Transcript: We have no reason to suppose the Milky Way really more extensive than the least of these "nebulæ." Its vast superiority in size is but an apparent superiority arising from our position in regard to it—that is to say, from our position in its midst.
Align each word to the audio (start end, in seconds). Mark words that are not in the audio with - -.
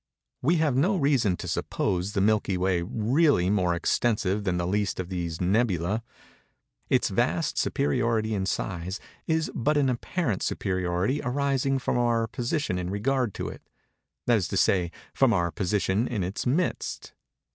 We 0.41 0.55
have 0.55 0.75
no 0.75 0.95
reason 0.97 1.37
to 1.37 1.47
suppose 1.47 2.13
the 2.13 2.21
Milky 2.21 2.57
Way 2.57 2.81
really 2.81 3.51
more 3.51 3.75
extensive 3.75 4.45
than 4.45 4.57
the 4.57 4.65
least 4.65 4.99
of 4.99 5.09
these 5.09 5.37
"nebulæ." 5.37 6.01
Its 6.89 7.09
vast 7.09 7.59
superiority 7.59 8.33
in 8.33 8.47
size 8.47 8.99
is 9.27 9.51
but 9.53 9.77
an 9.77 9.89
apparent 9.89 10.41
superiority 10.41 11.21
arising 11.23 11.77
from 11.77 11.99
our 11.99 12.25
position 12.25 12.79
in 12.79 12.89
regard 12.89 13.35
to 13.35 13.47
it—that 13.47 14.37
is 14.39 14.47
to 14.47 14.57
say, 14.57 14.89
from 15.13 15.33
our 15.33 15.51
position 15.51 16.07
in 16.07 16.23
its 16.23 16.47
midst. 16.47 17.13